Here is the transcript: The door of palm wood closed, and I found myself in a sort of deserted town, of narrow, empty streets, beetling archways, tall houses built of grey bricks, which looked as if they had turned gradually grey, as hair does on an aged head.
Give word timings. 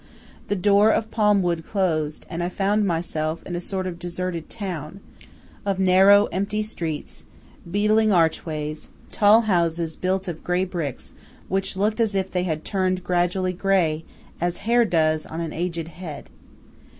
The 0.47 0.55
door 0.55 0.89
of 0.89 1.11
palm 1.11 1.43
wood 1.43 1.63
closed, 1.63 2.25
and 2.27 2.41
I 2.41 2.49
found 2.49 2.85
myself 2.87 3.43
in 3.45 3.55
a 3.55 3.61
sort 3.61 3.85
of 3.85 3.99
deserted 3.99 4.49
town, 4.49 4.99
of 5.63 5.77
narrow, 5.77 6.25
empty 6.31 6.63
streets, 6.63 7.25
beetling 7.69 8.11
archways, 8.11 8.89
tall 9.11 9.41
houses 9.41 9.95
built 9.95 10.27
of 10.27 10.43
grey 10.43 10.65
bricks, 10.65 11.13
which 11.49 11.77
looked 11.77 11.99
as 11.99 12.15
if 12.15 12.31
they 12.31 12.45
had 12.45 12.65
turned 12.65 13.03
gradually 13.03 13.53
grey, 13.53 14.03
as 14.41 14.57
hair 14.65 14.85
does 14.85 15.27
on 15.27 15.39
an 15.39 15.53
aged 15.53 15.89
head. 15.89 16.31